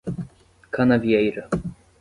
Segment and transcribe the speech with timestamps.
[0.73, 1.41] Canavieira